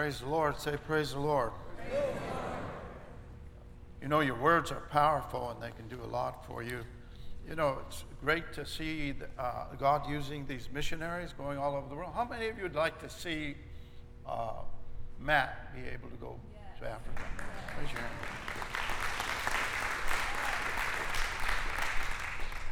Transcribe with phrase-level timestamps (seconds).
[0.00, 0.58] Praise the Lord.
[0.58, 1.52] Say, Praise the Lord.
[4.00, 6.86] You know, your words are powerful and they can do a lot for you.
[7.46, 11.94] You know, it's great to see uh, God using these missionaries going all over the
[11.94, 12.12] world.
[12.14, 13.56] How many of you would like to see
[14.26, 14.62] uh,
[15.18, 16.34] Matt be able to go
[16.78, 17.22] to Africa?
[17.78, 18.14] Raise your hand.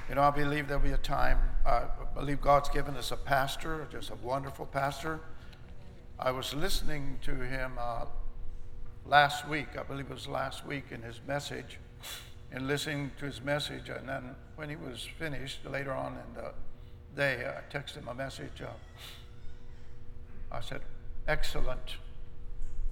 [0.09, 3.19] You know, I believe there'll be a time, uh, I believe God's given us a
[3.19, 5.21] pastor, just a wonderful pastor.
[6.21, 8.07] I was listening to him uh,
[9.07, 11.79] last week, I believe it was last week, in his message,
[12.51, 13.89] and listening to his message.
[13.89, 16.53] And then when he was finished, later on in the
[17.15, 18.61] day, I texted him a message.
[18.61, 18.67] Uh,
[20.51, 20.81] I said,
[21.29, 21.99] Excellent,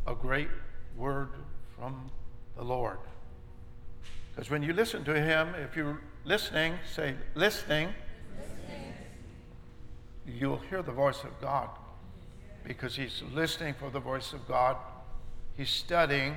[0.06, 0.50] a great
[0.96, 1.30] word
[1.76, 2.12] from
[2.56, 2.98] the Lord.
[4.30, 7.88] Because when you listen to him, if you're listening, say, listening,
[8.38, 8.92] listening,
[10.26, 11.70] you'll hear the voice of God
[12.66, 14.76] because he's listening for the voice of God.
[15.56, 16.36] He's studying,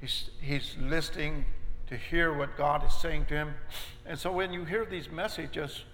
[0.00, 1.44] he's, he's listening
[1.86, 3.54] to hear what God is saying to him.
[4.04, 5.84] And so when you hear these messages,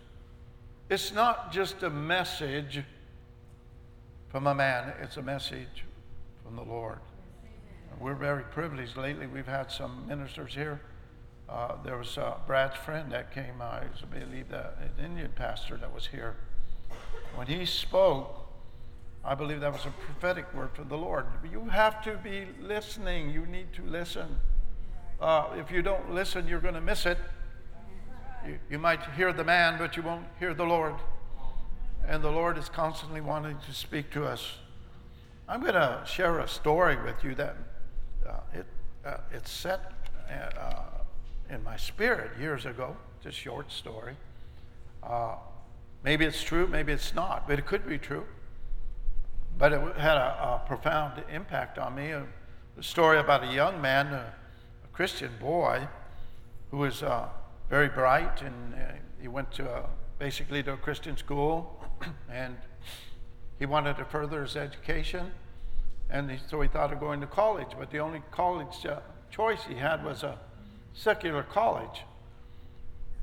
[0.89, 2.83] it's not just a message
[4.29, 5.85] from a man, it's a message
[6.45, 6.99] from the Lord.
[7.99, 8.97] We're very privileged.
[8.97, 10.81] Lately, we've had some ministers here
[11.51, 15.77] uh, there was uh, Brad's friend that came, uh, I believe, the, an Indian pastor
[15.79, 16.37] that was here.
[17.35, 18.40] When he spoke,
[19.25, 21.27] I believe that was a prophetic word from the Lord.
[21.51, 23.31] You have to be listening.
[23.31, 24.41] You need to listen.
[25.21, 27.19] Uh, if you don't listen, you're going to miss it.
[28.47, 30.95] You, you might hear the man, but you won't hear the Lord.
[32.07, 34.55] And the Lord is constantly wanting to speak to us.
[35.47, 37.57] I'm going to share a story with you that
[38.27, 38.67] uh, it,
[39.05, 39.93] uh, it's set
[41.51, 42.97] in my spirit years ago.
[43.19, 44.15] It's a short story.
[45.03, 45.35] Uh,
[46.03, 48.25] maybe it's true, maybe it's not, but it could be true.
[49.59, 52.11] But it had a, a profound impact on me.
[52.11, 52.27] A,
[52.79, 54.33] a, story about a young man, a,
[54.85, 55.87] a Christian boy,
[56.71, 57.29] who was uh,
[57.69, 58.79] very bright, and uh,
[59.21, 61.85] he went to a, basically to a Christian school,
[62.31, 62.57] and
[63.59, 65.31] he wanted to further his education,
[66.09, 67.69] and he, so he thought of going to college.
[67.79, 69.01] But the only college uh,
[69.31, 70.39] choice he had was a
[70.95, 72.05] secular college.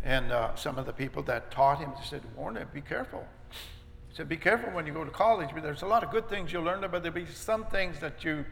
[0.04, 3.26] And uh, some of the people that taught him said, "Warn him, be careful.
[4.18, 5.50] Said, Be careful when you go to college.
[5.54, 8.24] But there's a lot of good things you'll learn, but there'll be some things that
[8.24, 8.46] you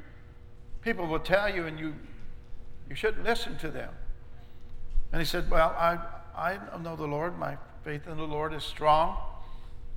[0.84, 1.96] people will tell you and you
[2.88, 3.92] you shouldn't listen to them.
[5.12, 5.98] And he said, Well, I,
[6.38, 7.40] I know the Lord.
[7.40, 9.18] My faith in the Lord is strong,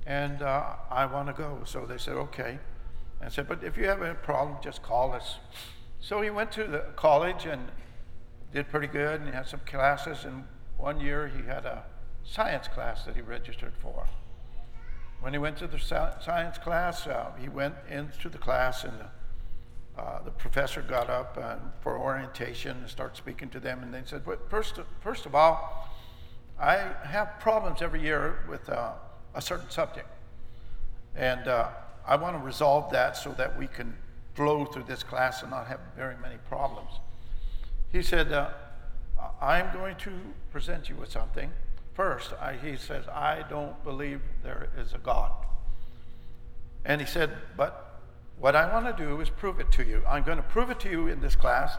[0.07, 1.59] and uh, I want to go.
[1.65, 2.57] So they said, Okay.
[3.19, 5.35] And I said, But if you have a problem, just call us.
[5.99, 7.67] So he went to the college and
[8.51, 10.25] did pretty good, and he had some classes.
[10.25, 10.45] And
[10.77, 11.83] one year he had a
[12.23, 14.07] science class that he registered for.
[15.21, 20.01] When he went to the science class, uh, he went into the class, and the,
[20.01, 23.83] uh, the professor got up uh, for orientation and started speaking to them.
[23.83, 25.89] And they said, well, first, first of all,
[26.57, 28.93] I have problems every year with uh,
[29.35, 30.07] a certain subject.
[31.15, 31.69] And uh,
[32.07, 33.95] I want to resolve that so that we can
[34.35, 36.91] flow through this class and not have very many problems.
[37.91, 38.51] He said, uh,
[39.41, 40.11] I'm going to
[40.51, 41.51] present you with something.
[41.99, 45.33] First, I, he says, I don't believe there is a God.
[46.85, 47.99] And he said, But
[48.39, 50.01] what I want to do is prove it to you.
[50.07, 51.75] I'm going to prove it to you in this class.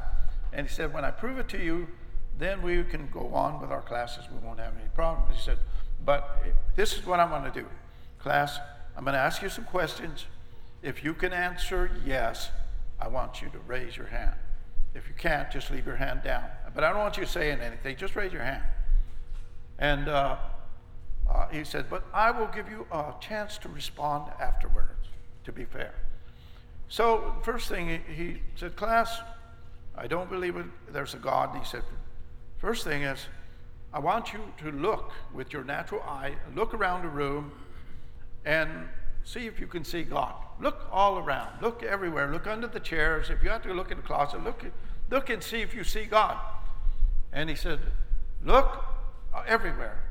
[0.52, 1.88] And he said, When I prove it to you,
[2.38, 4.24] then we can go on with our classes.
[4.30, 5.34] We won't have any problems.
[5.34, 5.56] He said,
[6.04, 6.42] But
[6.76, 7.66] this is what I'm going to do.
[8.18, 8.58] Class,
[8.98, 10.26] I'm going to ask you some questions.
[10.82, 12.50] If you can answer yes,
[13.00, 14.34] I want you to raise your hand.
[14.94, 16.44] If you can't, just leave your hand down.
[16.74, 18.64] But I don't want you saying anything, just raise your hand.
[19.80, 20.36] And uh,
[21.28, 25.08] uh, he said, But I will give you a chance to respond afterwards,
[25.44, 25.94] to be fair.
[26.88, 29.20] So, first thing he, he said, Class,
[29.96, 31.54] I don't believe it, there's a God.
[31.54, 31.82] And he said,
[32.58, 33.26] First thing is,
[33.92, 37.50] I want you to look with your natural eye, look around the room,
[38.44, 38.70] and
[39.24, 40.34] see if you can see God.
[40.60, 41.62] Look all around.
[41.62, 42.30] Look everywhere.
[42.30, 43.30] Look under the chairs.
[43.30, 44.64] If you have to look in the closet, look,
[45.10, 46.36] look and see if you see God.
[47.32, 47.80] And he said,
[48.44, 48.84] Look
[49.32, 50.02] Uh, everywhere.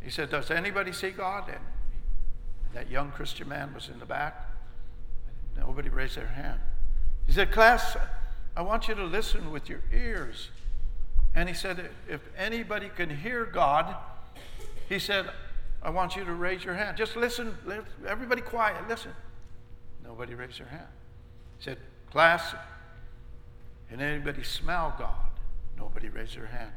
[0.00, 1.48] He said, Does anybody see God?
[1.48, 1.60] And
[2.74, 4.48] that young Christian man was in the back.
[5.56, 6.60] Nobody raised their hand.
[7.26, 7.96] He said, Class,
[8.56, 10.50] I want you to listen with your ears.
[11.34, 13.94] And he said, If anybody can hear God,
[14.88, 15.30] he said,
[15.82, 16.96] I want you to raise your hand.
[16.96, 17.56] Just listen.
[18.06, 18.88] Everybody quiet.
[18.88, 19.12] Listen.
[20.04, 20.88] Nobody raised their hand.
[21.58, 21.78] He said,
[22.10, 22.54] Class,
[23.88, 25.30] can anybody smell God?
[25.78, 26.72] Nobody raised their hand.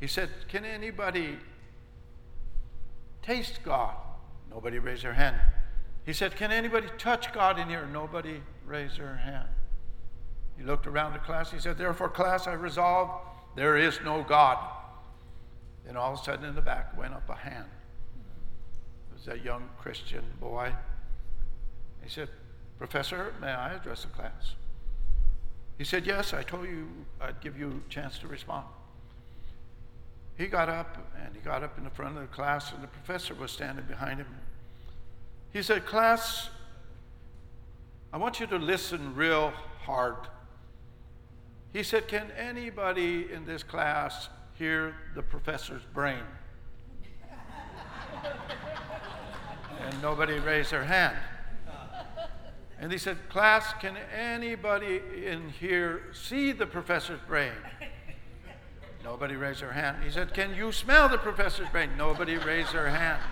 [0.00, 1.38] He said, Can anybody
[3.22, 3.94] taste God?
[4.50, 5.36] Nobody raised their hand.
[6.04, 7.86] He said, Can anybody touch God in here?
[7.92, 9.48] Nobody raised their hand.
[10.56, 11.50] He looked around the class.
[11.50, 13.10] He said, Therefore, class, I resolve
[13.56, 14.58] there is no God.
[15.84, 17.66] Then all of a sudden in the back went up a hand.
[19.10, 20.72] It was a young Christian boy.
[22.02, 22.28] He said,
[22.78, 24.54] Professor, may I address the class?
[25.78, 26.86] He said, Yes, I told you
[27.20, 28.66] I'd give you a chance to respond.
[30.36, 32.88] He got up and he got up in the front of the class, and the
[32.88, 34.26] professor was standing behind him.
[35.52, 36.50] He said, Class,
[38.12, 39.52] I want you to listen real
[39.82, 40.16] hard.
[41.72, 46.22] He said, Can anybody in this class hear the professor's brain?
[49.80, 51.16] and nobody raised their hand.
[52.78, 57.52] And he said, Class, can anybody in here see the professor's brain?
[59.06, 59.98] Nobody raised their hand.
[60.02, 61.90] He said, Can you smell the professor's brain?
[61.96, 63.22] Nobody raised their hand.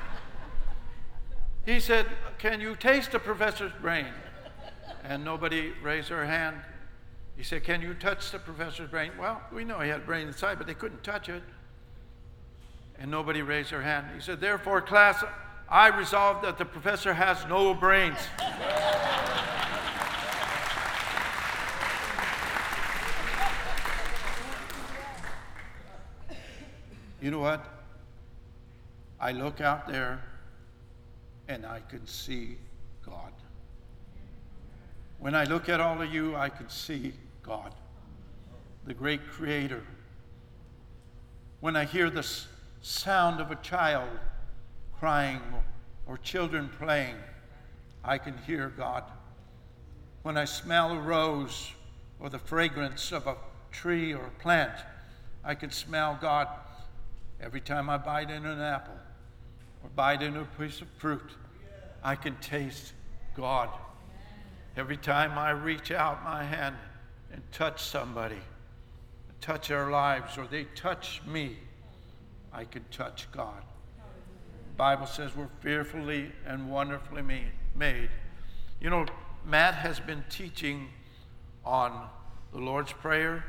[1.66, 2.06] He said,
[2.38, 4.06] Can you taste the professor's brain?
[5.02, 6.58] And nobody raised their hand.
[7.36, 9.10] He said, Can you touch the professor's brain?
[9.18, 11.42] Well, we know he had a brain inside, but they couldn't touch it.
[12.96, 14.06] And nobody raised their hand.
[14.14, 15.24] He said, Therefore, class,
[15.68, 18.18] I resolve that the professor has no brains.
[27.24, 27.64] You know what?
[29.18, 30.22] I look out there
[31.48, 32.58] and I can see
[33.02, 33.32] God.
[35.20, 37.74] When I look at all of you, I can see God,
[38.84, 39.82] the great creator.
[41.60, 42.28] When I hear the
[42.82, 44.10] sound of a child
[44.98, 45.40] crying
[46.06, 47.16] or children playing,
[48.04, 49.04] I can hear God.
[50.24, 51.70] When I smell a rose
[52.20, 53.38] or the fragrance of a
[53.72, 54.78] tree or a plant,
[55.42, 56.48] I can smell God.
[57.44, 58.96] Every time I bite into an apple
[59.82, 61.30] or bite into a piece of fruit,
[62.02, 62.94] I can taste
[63.36, 63.68] God.
[64.78, 66.74] Every time I reach out my hand
[67.30, 68.40] and touch somebody,
[69.42, 71.58] touch their lives, or they touch me,
[72.50, 73.62] I can touch God.
[73.98, 77.22] The Bible says we're fearfully and wonderfully
[77.76, 78.08] made.
[78.80, 79.04] You know,
[79.44, 80.88] Matt has been teaching
[81.62, 82.08] on
[82.52, 83.44] the Lord's Prayer,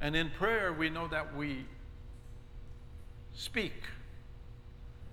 [0.00, 1.64] and in prayer we know that we
[3.36, 3.74] speak.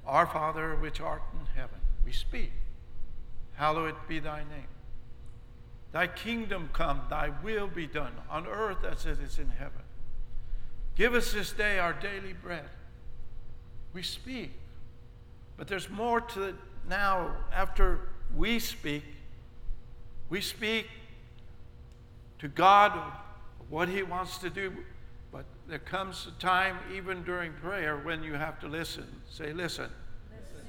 [0.07, 2.51] Our Father which art in heaven, we speak.
[3.53, 4.67] Hallowed be thy name.
[5.91, 9.83] Thy kingdom come, thy will be done on earth as it is in heaven.
[10.95, 12.65] Give us this day our daily bread.
[13.93, 14.51] We speak.
[15.55, 16.55] But there's more to it
[16.89, 17.99] now after
[18.35, 19.03] we speak.
[20.29, 20.87] We speak
[22.39, 22.99] to God
[23.69, 24.73] what He wants to do
[25.33, 29.07] but there comes a time, even during prayer, when you have to listen.
[29.27, 29.89] Say, listen.
[30.31, 30.65] listen.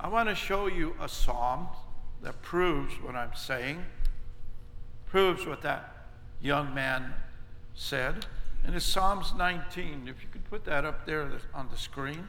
[0.00, 1.68] I want to show you a psalm
[2.22, 3.84] that proves what I'm saying,
[5.06, 6.08] proves what that
[6.42, 7.14] young man
[7.76, 8.26] said.
[8.64, 10.08] And it's Psalms 19.
[10.08, 12.26] If you could put that up there on the screen.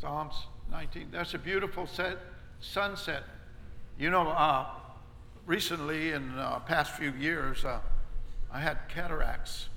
[0.00, 0.34] Psalms
[0.70, 1.08] 19.
[1.10, 2.18] That's a beautiful set,
[2.60, 3.24] sunset.
[3.98, 4.66] You know, uh,
[5.46, 7.80] recently, in the uh, past few years, uh,
[8.50, 9.68] I had cataracts.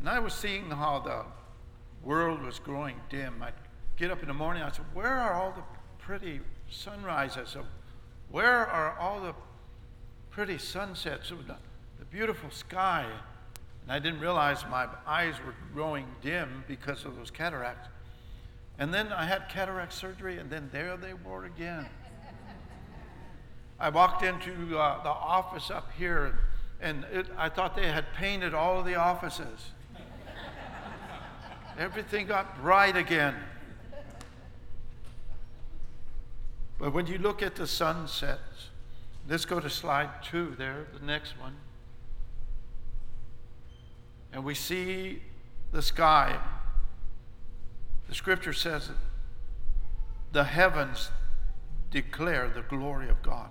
[0.00, 1.24] And I was seeing how the
[2.06, 3.42] world was growing dim.
[3.42, 3.54] I'd
[3.96, 5.62] get up in the morning, I said, Where are all the
[5.98, 7.56] pretty sunrises?
[8.30, 9.34] Where are all the
[10.30, 11.56] pretty sunsets the,
[11.98, 13.06] the beautiful sky?
[13.82, 17.88] And I didn't realize my eyes were growing dim because of those cataracts.
[18.78, 21.86] And then I had cataract surgery, and then there they were again.
[23.78, 26.38] I walked into uh, the office up here,
[26.80, 29.72] and it, I thought they had painted all of the offices.
[31.78, 33.34] Everything got bright again.
[36.78, 38.68] But when you look at the sunsets,
[39.28, 41.56] let's go to slide two there, the next one.
[44.32, 45.22] And we see
[45.72, 46.38] the sky.
[48.08, 48.90] The scripture says
[50.32, 51.10] the heavens
[51.90, 53.50] declare the glory of God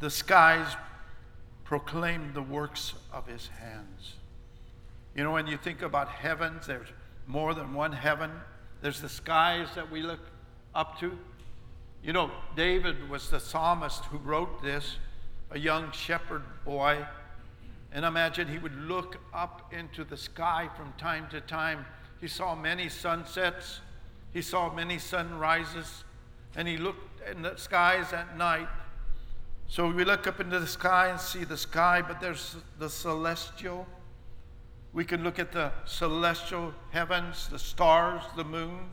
[0.00, 0.76] the skies
[1.64, 4.14] proclaim the works of his hands.
[5.14, 6.88] You know, when you think about heavens, there's
[7.26, 8.30] more than one heaven.
[8.80, 10.20] There's the skies that we look
[10.74, 11.16] up to.
[12.02, 14.96] You know, David was the psalmist who wrote this,
[15.50, 17.06] a young shepherd boy.
[17.92, 21.84] And imagine he would look up into the sky from time to time.
[22.20, 23.80] He saw many sunsets,
[24.32, 26.04] he saw many sunrises,
[26.56, 28.68] and he looked in the skies at night
[29.70, 33.86] so we look up into the sky and see the sky, but there's the celestial.
[34.92, 38.90] We can look at the celestial heavens, the stars, the moon,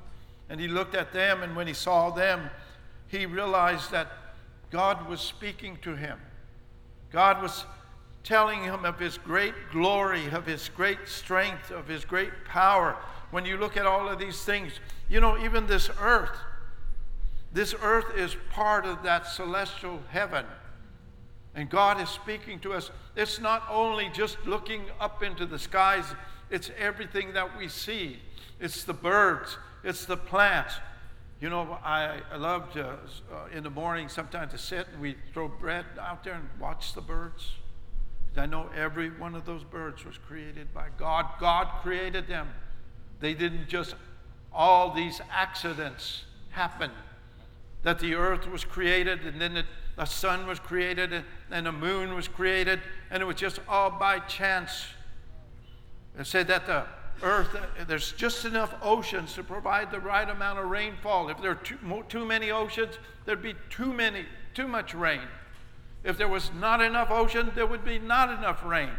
[0.49, 2.51] And he looked at them, and when he saw them,
[3.07, 4.07] he realized that
[4.69, 6.19] God was speaking to him.
[7.11, 7.65] God was
[8.23, 12.95] telling him of his great glory, of his great strength, of his great power.
[13.31, 14.73] When you look at all of these things,
[15.09, 16.37] you know, even this earth,
[17.51, 20.45] this earth is part of that celestial heaven.
[21.57, 22.91] And God is speaking to us.
[23.15, 26.05] It's not only just looking up into the skies,
[26.51, 28.19] it's everything that we see.
[28.59, 30.75] It's the birds, it's the plants.
[31.41, 32.97] You know, I, I love to, uh,
[33.51, 37.01] in the morning sometimes to sit and we throw bread out there and watch the
[37.01, 37.53] birds.
[38.35, 41.25] I know every one of those birds was created by God.
[41.39, 42.49] God created them.
[43.19, 43.95] They didn't just,
[44.53, 46.91] all these accidents happen.
[47.81, 49.63] That the earth was created and then
[49.97, 52.79] the sun was created and, the moon was created
[53.11, 54.85] and it was just all by chance.
[56.15, 56.85] They said that the
[57.23, 57.49] earth,
[57.87, 61.29] there's just enough oceans to provide the right amount of rainfall.
[61.29, 61.77] If there are too,
[62.07, 62.93] too many oceans,
[63.25, 65.21] there'd be too many, too much rain.
[66.03, 68.91] If there was not enough ocean, there would be not enough rain.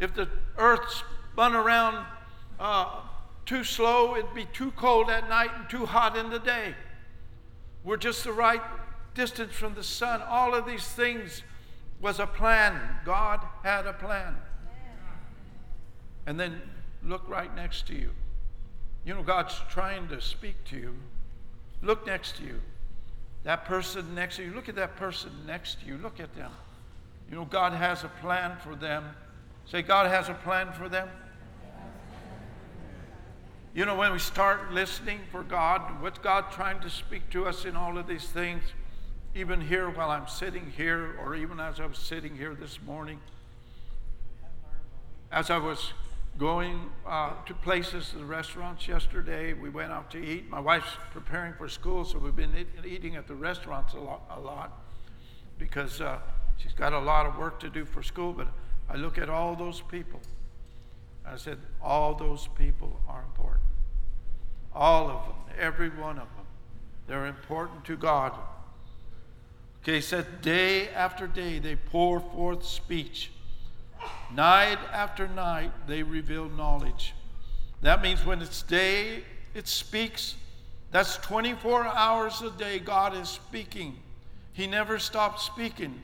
[0.00, 0.28] If the
[0.58, 2.04] earth spun around
[2.58, 3.02] uh,
[3.46, 6.74] too slow, it'd be too cold at night and too hot in the day.
[7.84, 8.60] We're just the right
[9.16, 10.22] distance from the sun.
[10.22, 11.42] All of these things
[12.00, 12.78] was a plan.
[13.04, 14.36] God had a plan.
[16.26, 16.60] And then
[17.02, 18.10] look right next to you.
[19.04, 20.94] You know, God's trying to speak to you.
[21.82, 22.60] Look next to you.
[23.44, 25.98] That person next to you, look at that person next to you.
[25.98, 26.50] Look at them.
[27.30, 29.04] You know, God has a plan for them.
[29.66, 31.08] Say, God has a plan for them.
[33.74, 37.64] You know, when we start listening for God, what's God trying to speak to us
[37.64, 38.62] in all of these things?
[39.36, 43.20] Even here while I'm sitting here, or even as I was sitting here this morning,
[45.30, 45.92] as I was
[46.38, 49.52] going uh, to places, the restaurants yesterday.
[49.52, 50.48] We went out to eat.
[50.48, 54.40] My wife's preparing for school, so we've been eating at the restaurants a lot, a
[54.40, 54.72] lot
[55.58, 56.18] because uh,
[56.56, 58.32] she's got a lot of work to do for school.
[58.32, 58.48] But
[58.88, 60.20] I look at all those people.
[61.26, 63.64] I said, all those people are important.
[64.74, 66.46] All of them, every one of them.
[67.06, 68.32] They're important to God.
[69.82, 73.30] Okay, he said, day after day they pour forth speech
[74.34, 77.14] Night after night, they reveal knowledge.
[77.82, 79.22] That means when it's day,
[79.54, 80.34] it speaks.
[80.90, 83.96] That's 24 hours a day, God is speaking.
[84.52, 86.02] He never stops speaking.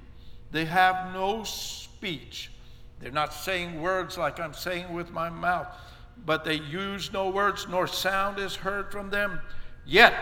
[0.50, 2.50] They have no speech.
[3.00, 5.66] They're not saying words like I'm saying with my mouth,
[6.24, 9.40] but they use no words, nor sound is heard from them.
[9.84, 10.14] Yet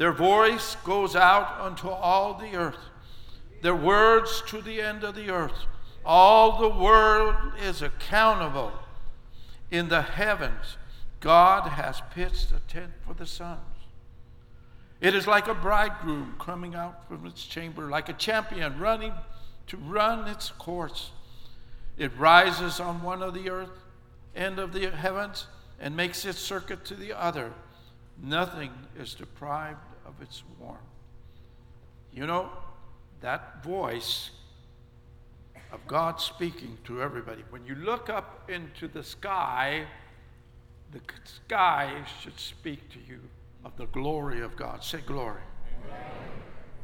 [0.00, 2.88] their voice goes out unto all the earth,
[3.60, 5.66] their words to the end of the earth.
[6.06, 8.72] All the world is accountable.
[9.70, 10.78] In the heavens,
[11.20, 13.60] God has pitched a tent for the sons.
[15.02, 19.12] It is like a bridegroom coming out from its chamber, like a champion running
[19.66, 21.10] to run its course.
[21.98, 23.84] It rises on one of the earth
[24.34, 25.46] end of the heavens
[25.78, 27.52] and makes its circuit to the other.
[28.22, 30.80] Nothing is deprived of its warmth.
[32.12, 32.50] You know,
[33.20, 34.30] that voice
[35.72, 37.44] of God speaking to everybody.
[37.50, 39.84] When you look up into the sky,
[40.90, 43.20] the sky should speak to you
[43.64, 44.82] of the glory of God.
[44.82, 45.42] Say glory.
[45.84, 46.00] Amen.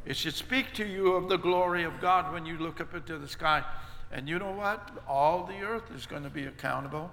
[0.05, 3.17] It should speak to you of the glory of God when you look up into
[3.17, 3.63] the sky.
[4.11, 4.89] And you know what?
[5.07, 7.11] All the earth is going to be accountable.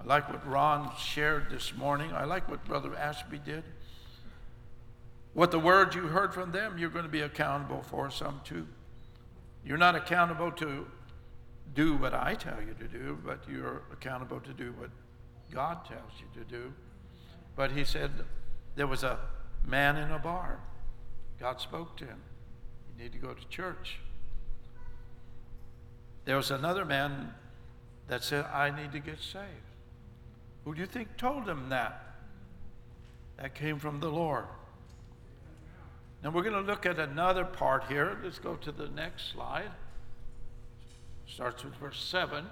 [0.00, 2.12] I like what Ron shared this morning.
[2.12, 3.64] I like what Brother Ashby did.
[5.32, 8.66] What the words you heard from them, you're going to be accountable for some too.
[9.64, 10.86] You're not accountable to
[11.74, 14.90] do what I tell you to do, but you're accountable to do what
[15.52, 16.72] God tells you to do.
[17.54, 18.10] But he said
[18.74, 19.18] there was a
[19.64, 20.58] man in a bar.
[21.38, 22.20] God spoke to him.
[22.88, 23.98] You need to go to church.
[26.24, 27.34] There was another man
[28.08, 29.44] that said, I need to get saved.
[30.64, 32.14] Who do you think told him that?
[33.36, 34.44] That came from the Lord.
[36.22, 38.18] Now we're going to look at another part here.
[38.22, 39.70] Let's go to the next slide.
[41.26, 42.46] Starts with verse 7.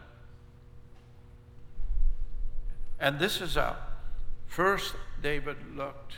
[3.00, 3.76] And this is a
[4.46, 6.14] first David looked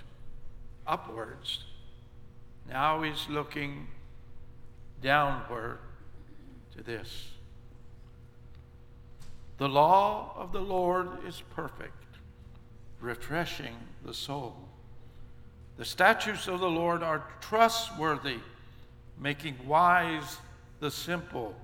[0.86, 1.64] upwards.
[2.68, 3.88] Now he's looking
[5.02, 5.78] downward
[6.76, 7.28] to this.
[9.58, 12.16] The law of the Lord is perfect,
[13.00, 14.69] refreshing the soul.
[15.80, 18.40] The statutes of the Lord are trustworthy,
[19.18, 20.36] making wise
[20.78, 21.54] the simple.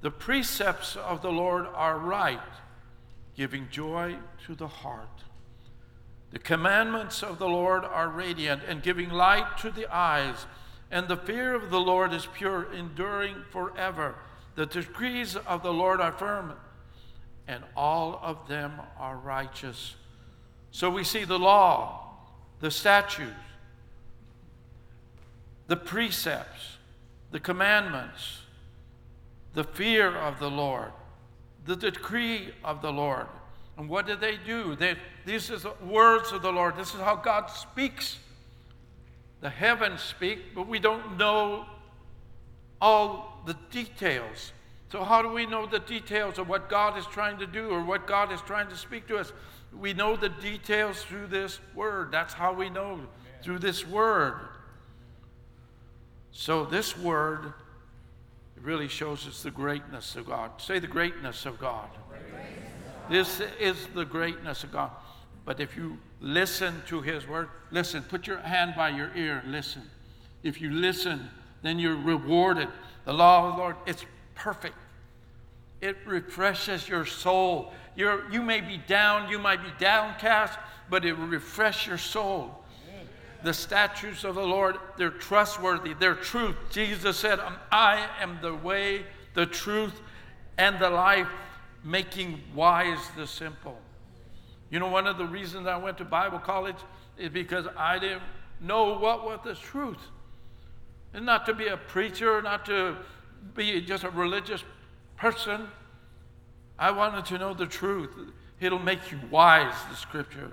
[0.00, 2.38] The precepts of the Lord are right,
[3.34, 4.14] giving joy
[4.46, 5.24] to the heart.
[6.30, 10.46] The commandments of the Lord are radiant and giving light to the eyes,
[10.92, 14.14] and the fear of the Lord is pure, enduring forever.
[14.54, 16.52] The decrees of the Lord are firm,
[17.48, 19.96] and all of them are righteous.
[20.70, 22.06] So we see the law,
[22.60, 23.32] the statutes,
[25.66, 26.76] the precepts,
[27.30, 28.40] the commandments,
[29.54, 30.92] the fear of the Lord,
[31.64, 33.26] the decree of the Lord.
[33.76, 34.76] And what do they do?
[34.76, 36.76] They, this is the words of the Lord.
[36.76, 38.18] This is how God speaks.
[39.40, 41.64] The heavens speak, but we don't know
[42.80, 44.52] all the details.
[44.90, 47.82] So, how do we know the details of what God is trying to do or
[47.82, 49.32] what God is trying to speak to us?
[49.72, 52.10] We know the details through this word.
[52.10, 53.06] That's how we know Amen.
[53.42, 54.34] through this word.
[56.32, 57.52] So, this word
[58.60, 60.60] really shows us the greatness of God.
[60.60, 61.88] Say the greatness of God.
[63.08, 64.90] This is the greatness of God.
[65.44, 69.82] But if you listen to His word, listen, put your hand by your ear, listen.
[70.42, 71.28] If you listen,
[71.62, 72.68] then you're rewarded.
[73.04, 74.04] The law of the Lord, it's
[74.40, 74.74] perfect.
[75.80, 77.72] It refreshes your soul.
[77.94, 82.56] You're, you may be down, you might be downcast, but it will refresh your soul.
[83.42, 86.56] The statutes of the Lord, they're trustworthy, they're truth.
[86.70, 89.98] Jesus said, um, I am the way, the truth,
[90.58, 91.28] and the life,
[91.82, 93.78] making wise the simple.
[94.68, 96.76] You know, one of the reasons I went to Bible college
[97.16, 98.22] is because I didn't
[98.60, 99.98] know what was the truth.
[101.14, 102.96] And not to be a preacher, not to
[103.54, 104.64] be just a religious
[105.16, 105.68] person.
[106.78, 108.10] I wanted to know the truth.
[108.60, 110.52] It'll make you wise, the scripture.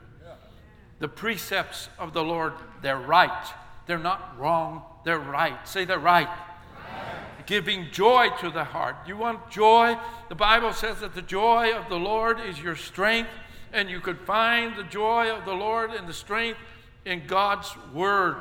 [0.99, 3.47] The precepts of the Lord, they're right.
[3.85, 5.67] They're not wrong, they're right.
[5.67, 6.27] Say they're right.
[6.27, 7.45] right.
[7.45, 8.95] Giving joy to the heart.
[9.05, 9.97] You want joy?
[10.27, 13.29] The Bible says that the joy of the Lord is your strength,
[13.71, 16.59] and you could find the joy of the Lord and the strength
[17.05, 18.37] in God's Word.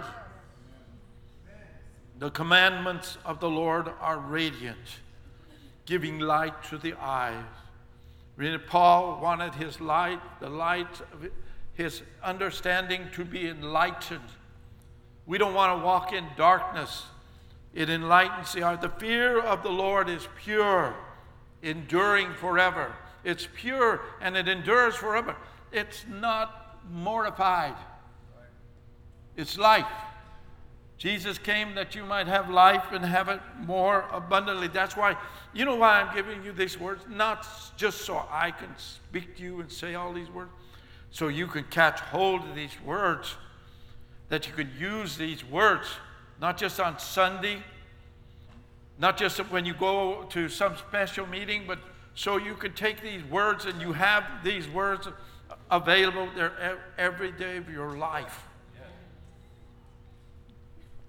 [2.18, 5.00] The commandments of the Lord are radiant,
[5.84, 7.44] giving light to the eyes.
[8.68, 11.28] Paul wanted his light, the light of
[11.74, 14.30] his understanding to be enlightened.
[15.26, 17.04] We don't want to walk in darkness.
[17.74, 18.80] It enlightens the heart.
[18.80, 20.94] The fear of the Lord is pure,
[21.62, 22.94] enduring forever.
[23.24, 25.36] It's pure and it endures forever.
[25.70, 27.74] It's not mortified,
[29.36, 29.86] it's life.
[30.98, 34.68] Jesus came that you might have life and have it more abundantly.
[34.68, 35.16] That's why,
[35.52, 37.04] you know why I'm giving you these words?
[37.08, 40.50] Not just so I can speak to you and say all these words,
[41.10, 43.36] so you can catch hold of these words,
[44.30, 45.86] that you can use these words,
[46.40, 47.62] not just on Sunday,
[48.98, 51.78] not just when you go to some special meeting, but
[52.14, 55.06] so you can take these words and you have these words
[55.70, 58.46] available there every day of your life.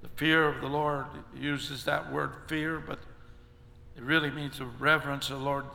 [0.08, 3.00] The fear of the Lord uses that word fear, but
[3.98, 5.66] it really means a reverence of the Lord.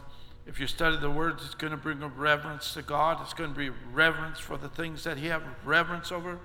[0.47, 3.19] If you study the words, it's going to bring a reverence to God.
[3.21, 6.39] It's going to be reverence for the things that He has reverence over.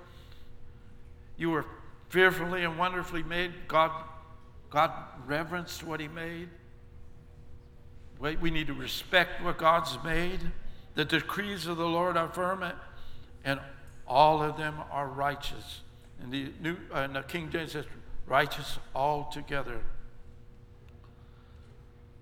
[1.38, 1.66] You were
[2.10, 3.54] fearfully and wonderfully made.
[3.68, 3.92] God,
[4.70, 4.92] God
[5.26, 6.50] reverenced what He made.
[8.20, 10.42] We need to respect what God's made.
[10.96, 12.66] The decrees of the Lord are firm,
[13.46, 13.60] and
[14.06, 15.82] all of them are righteous.
[16.22, 17.86] And the new uh, the King James says,
[18.26, 19.82] righteous altogether.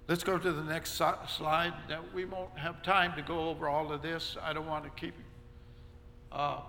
[0.08, 1.74] Let's go to the next slide.
[1.90, 4.38] That we won't have time to go over all of this.
[4.42, 5.16] I don't want to keep.
[6.32, 6.60] Uh,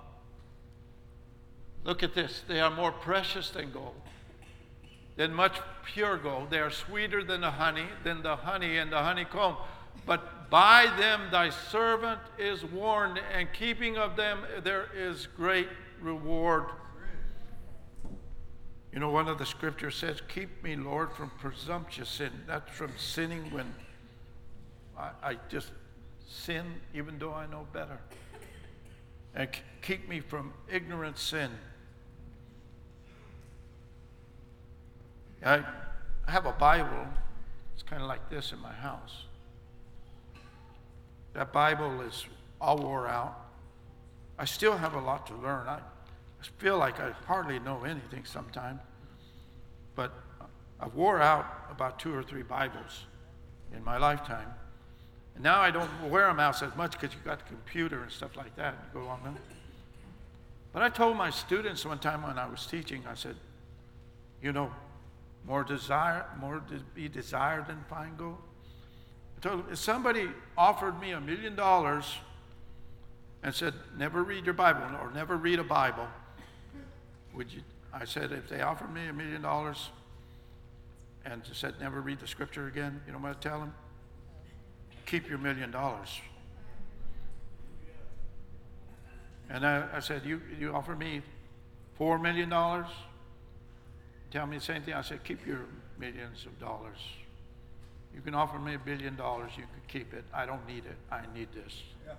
[1.85, 2.43] look at this.
[2.49, 4.01] They are more precious than gold,
[5.17, 6.51] than much pure gold.
[6.51, 9.57] They are sweeter than the honey, than the honey and the honeycomb.
[10.07, 15.69] But by them thy servant is warned, and keeping of them there is great
[16.01, 16.67] reward.
[18.97, 22.31] You know, one of the scriptures says, Keep me, Lord, from presumptuous sin.
[22.47, 23.75] That's from sinning when
[24.99, 25.71] I, I just
[26.27, 27.99] sin even though I know better.
[29.35, 29.51] And
[29.83, 31.51] keep me from ignorant sin.
[35.45, 35.63] I
[36.27, 37.07] have a Bible.
[37.75, 39.25] It's kind of like this in my house.
[41.35, 42.25] That Bible is
[42.63, 43.39] all wore out.
[44.39, 45.69] I still have a lot to learn.
[45.69, 45.81] I,
[46.59, 48.81] feel like I hardly know anything sometimes.
[49.95, 50.13] But
[50.81, 53.05] I wore out about two or three Bibles
[53.75, 54.49] in my lifetime.
[55.35, 58.11] And now I don't wear them out as much because you've got the computer and
[58.11, 58.75] stuff like that.
[58.95, 59.37] You go on them.
[60.73, 63.37] But I told my students one time when I was teaching, I said,
[64.43, 64.71] you know,
[65.47, 68.39] more desire, more to be desired than fine gold.
[69.39, 72.17] I told them, if somebody offered me a million dollars
[73.43, 76.09] and said, never read your Bible or never read a Bible,
[77.37, 77.61] would you?
[77.92, 79.90] I said, if they offered me a million dollars
[81.25, 83.75] and said, never read the scripture again, you know what I'd tell them?
[85.07, 86.20] Keep your million dollars.
[89.49, 91.22] And I, I said, you, you offer me
[91.94, 92.88] four million dollars?
[94.31, 94.94] Tell me the same thing.
[94.94, 95.61] I said, keep your
[95.99, 96.99] millions of dollars.
[98.14, 100.25] You can offer me a billion dollars, you can keep it.
[100.33, 100.96] I don't need it.
[101.12, 101.83] I need this.
[102.07, 102.14] Yeah.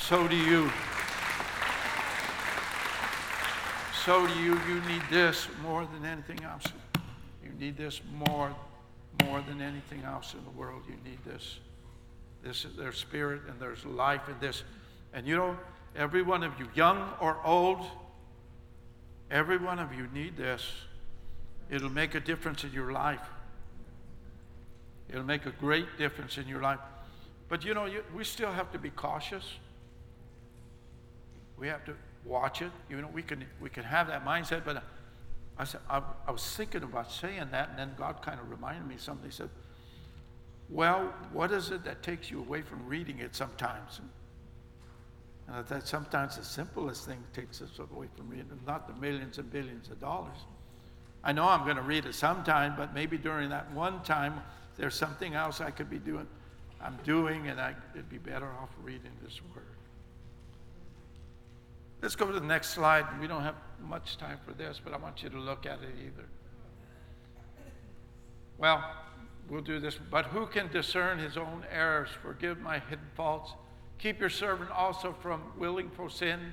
[0.00, 0.70] So do you.
[4.04, 4.58] So do you.
[4.68, 6.64] You need this more than anything else.
[7.44, 8.52] You need this more,
[9.24, 10.82] more than anything else in the world.
[10.88, 11.60] You need this.
[12.42, 14.64] This is their spirit, and there's life in this.
[15.12, 15.56] And you know,
[15.94, 17.86] every one of you, young or old,
[19.30, 20.68] every one of you need this.
[21.70, 23.22] It'll make a difference in your life.
[25.10, 26.80] It'll make a great difference in your life.
[27.48, 29.44] But you know, you, we still have to be cautious.
[31.56, 32.70] We have to watch it.
[32.88, 34.80] You know, we can we can have that mindset, but uh,
[35.58, 38.86] I said I, I was thinking about saying that, and then God kind of reminded
[38.86, 39.30] me something.
[39.30, 39.50] He said,
[40.68, 44.00] "Well, what is it that takes you away from reading it sometimes?"
[45.48, 49.50] And that sometimes the simplest thing takes us away from reading, not the millions and
[49.50, 50.36] billions of dollars.
[51.24, 54.40] I know I'm going to read it sometime, but maybe during that one time,
[54.76, 56.26] there's something else I could be doing.
[56.80, 59.66] I'm doing, and I, it'd be better off reading this word.
[62.02, 63.04] Let's go to the next slide.
[63.20, 65.94] We don't have much time for this, but I want you to look at it
[66.04, 66.26] either.
[68.58, 68.84] Well,
[69.48, 69.98] we'll do this.
[70.10, 72.08] But who can discern his own errors?
[72.20, 73.52] Forgive my hidden faults.
[73.98, 76.52] Keep your servant also from willing for sin.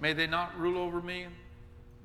[0.00, 1.26] May they not rule over me.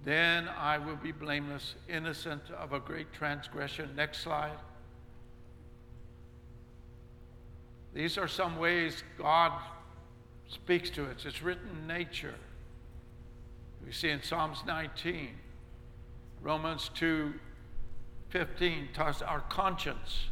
[0.04, 3.96] Then I will be blameless, innocent of a great transgression.
[3.96, 4.58] Next slide.
[7.94, 9.52] These are some ways God
[10.48, 11.26] speaks to us.
[11.26, 12.34] It's written in nature.
[13.86, 15.30] We see in Psalms 19,
[16.41, 17.34] Romans 2
[18.30, 20.28] 15 talks our conscience.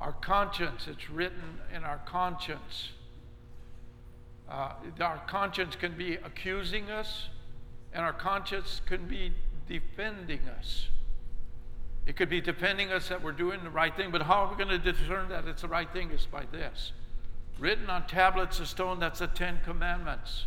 [0.00, 2.90] Our conscience, it's written in our conscience.
[4.48, 7.28] Uh, our conscience can be accusing us
[7.92, 9.32] and our conscience can be
[9.68, 10.88] defending us.
[12.06, 14.56] It could be defending us that we're doing the right thing, but how are we
[14.62, 16.10] going to discern that it's the right thing?
[16.10, 16.92] Is by this.
[17.58, 20.44] Written on tablets of stone, that's the Ten Commandments.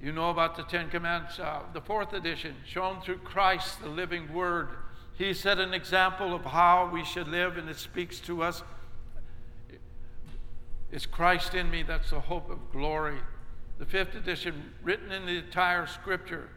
[0.00, 4.32] You know about the Ten Commandments, uh, the fourth edition, shown through Christ, the living
[4.32, 4.68] Word.
[5.16, 8.62] He set an example of how we should live, and it speaks to us.
[10.92, 13.18] It's Christ in me, that's the hope of glory
[13.78, 16.48] the fifth edition written in the entire scripture,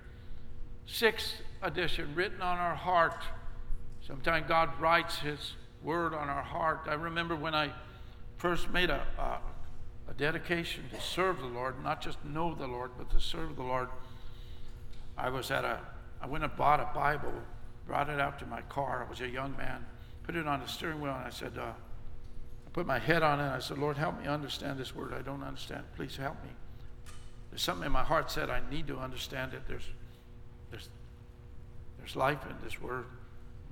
[0.86, 3.23] sixth edition written on our heart.
[4.06, 6.82] Sometimes God writes His word on our heart.
[6.88, 7.71] I remember when I
[8.38, 9.06] first made a,
[10.12, 13.63] a, dedication to serve the Lord, not just know the Lord, but to serve the
[13.63, 13.89] Lord.
[15.17, 15.80] I was at a,
[16.21, 17.34] I went and bought a Bible,
[17.88, 19.06] brought it out to my car.
[19.06, 19.86] I was a young man,
[20.24, 23.39] put it on the steering wheel, and I said, uh, I put my head on
[23.39, 23.43] it.
[23.43, 25.13] And I said, Lord, help me understand this word.
[25.13, 25.84] I don't understand.
[25.95, 26.50] Please help me.
[27.50, 29.63] There's something in my heart said I need to understand it.
[29.67, 29.88] There's,
[30.69, 30.89] there's,
[31.97, 33.06] there's life in this word.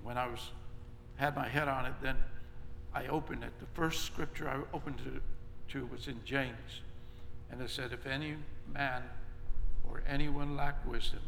[0.04, 0.52] When I was
[1.20, 2.16] had my head on it, then
[2.94, 3.52] I opened it.
[3.60, 5.22] The first scripture I opened to,
[5.78, 6.82] was in James,
[7.52, 9.04] and it said, "If any man
[9.84, 11.22] or anyone lack wisdom,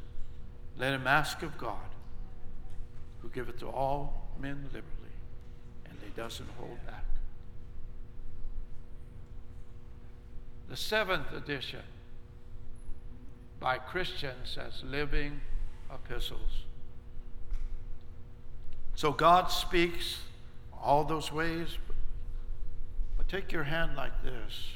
[0.77, 1.89] let him ask of God,
[3.21, 5.15] who giveth to all men liberally,
[5.85, 7.05] and he doesn't hold back."
[10.69, 11.83] The seventh edition
[13.59, 15.41] by Christians as living
[15.93, 16.65] epistles.
[18.95, 20.21] So God speaks
[20.73, 21.77] all those ways,
[23.31, 24.67] take your hand like this.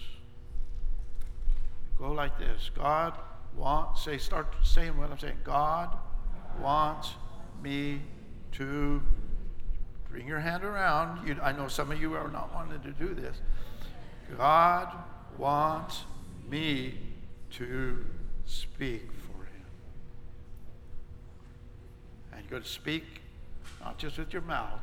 [1.97, 2.71] Go like this.
[2.73, 3.13] God
[3.53, 5.37] wants, say, start saying what I'm saying.
[5.43, 5.97] God
[6.61, 7.09] wants
[7.61, 8.01] me
[8.53, 9.01] to
[10.09, 11.27] bring your hand around.
[11.27, 13.41] You, I know some of you are not wanting to do this.
[14.37, 14.87] God
[15.37, 16.05] wants
[16.49, 16.97] me
[17.51, 18.05] to
[18.45, 19.65] speak for him.
[22.31, 23.03] And you're going to speak
[23.81, 24.79] not just with your mouth,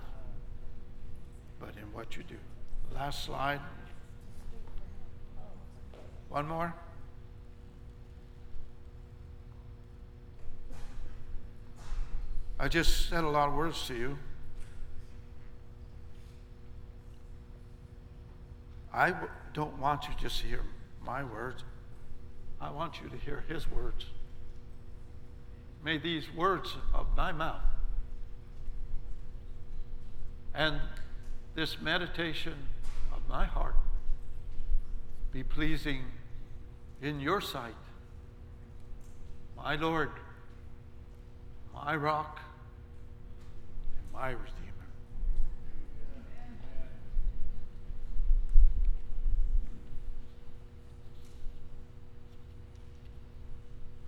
[1.58, 2.36] but in what you do.
[2.94, 3.60] Last slide.
[6.28, 6.74] One more.
[12.58, 14.18] I just said a lot of words to you.
[18.94, 19.14] I
[19.52, 20.60] don't want you just to hear
[21.04, 21.64] my words.
[22.60, 24.06] I want you to hear his words.
[25.84, 27.62] May these words of my mouth
[30.54, 30.80] and
[31.54, 32.54] this meditation
[33.32, 33.76] my heart
[35.32, 36.04] be pleasing
[37.00, 37.74] in your sight.
[39.56, 40.10] My Lord,
[41.72, 42.40] my rock,
[43.96, 44.86] and my redeemer.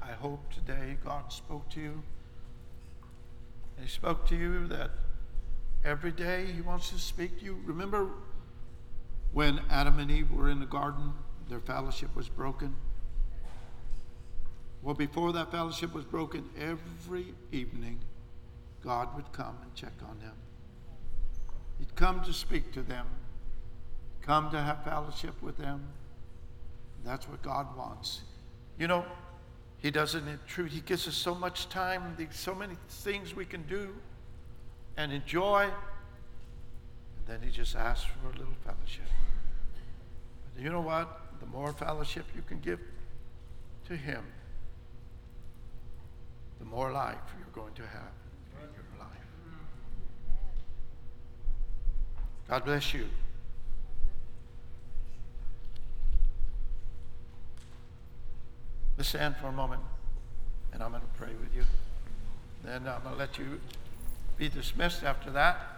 [0.03, 2.03] I hope today God spoke to you.
[3.81, 4.91] He spoke to you that
[5.83, 7.59] every day He wants to speak to you.
[7.65, 8.11] Remember
[9.35, 11.13] when Adam and Eve were in the garden,
[11.49, 12.75] their fellowship was broken?
[14.81, 17.99] Well, before that fellowship was broken, every evening
[18.83, 20.35] God would come and check on them.
[21.79, 23.07] He'd come to speak to them,
[24.23, 25.85] come to have fellowship with them.
[27.05, 28.23] That's what God wants.
[28.79, 29.05] You know,
[29.79, 30.71] He doesn't intrude.
[30.71, 33.95] He gives us so much time, so many things we can do
[34.97, 35.71] and enjoy.
[37.27, 39.07] Then He just asks for a little fellowship.
[40.55, 41.21] But you know what?
[41.41, 42.81] The more fellowship you can give
[43.89, 44.25] to Him,
[46.59, 48.13] the more life you're going to have
[48.63, 49.09] in your life.
[52.49, 53.07] God bless you.
[58.97, 59.83] Let's stand for a moment,
[60.73, 61.65] and I'm going to pray with you.
[62.63, 63.61] Then I'm going to let you
[64.37, 65.74] be dismissed after that.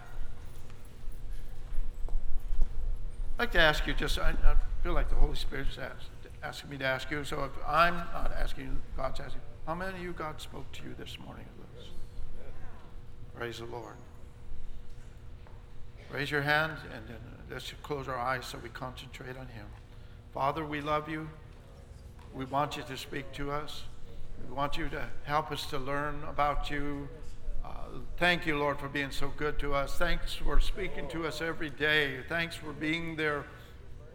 [3.38, 6.08] I'd like to ask you just, I, I feel like the Holy Spirit's asked,
[6.42, 7.22] asking me to ask you.
[7.22, 10.94] So if I'm not asking, God's asking, how many of you God spoke to you
[10.98, 11.44] this morning?
[13.34, 13.96] Praise the Lord.
[16.10, 17.18] Raise your hand and then
[17.50, 19.66] let's close our eyes so we concentrate on Him.
[20.32, 21.28] Father, we love you.
[22.34, 23.82] We want you to speak to us.
[24.48, 27.06] We want you to help us to learn about you.
[28.18, 29.98] Thank you, Lord, for being so good to us.
[29.98, 32.20] Thanks for speaking to us every day.
[32.30, 33.44] Thanks for being there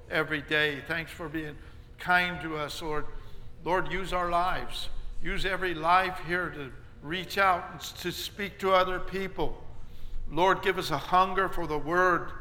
[0.10, 0.80] every day.
[0.88, 1.56] Thanks for being
[2.00, 3.06] kind to us, Lord.
[3.64, 4.90] Lord, use our lives.
[5.22, 6.72] Use every life here to
[7.04, 9.64] reach out and to speak to other people.
[10.32, 12.32] Lord, give us a hunger for the word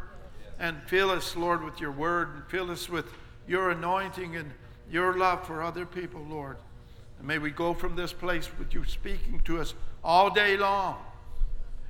[0.59, 3.12] and fill us, Lord, with your word and fill us with
[3.46, 4.51] your anointing and
[4.90, 6.57] your love for other people, Lord.
[7.18, 10.96] And may we go from this place with you speaking to us all day long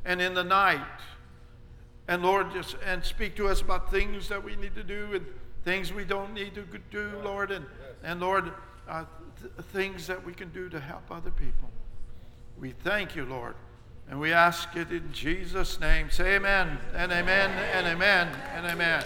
[0.04, 0.80] and in the night.
[2.08, 5.26] And Lord, just and speak to us about things that we need to do and
[5.64, 7.50] things we don't need to do, Lord.
[7.50, 7.64] And,
[8.02, 8.52] and Lord,
[8.88, 9.04] uh,
[9.40, 11.70] th- things that we can do to help other people.
[12.58, 13.54] We thank you, Lord.
[14.08, 16.10] And we ask it in Jesus' name.
[16.10, 19.04] Say amen and amen and amen and amen.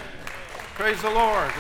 [0.77, 1.53] Praise the Lord.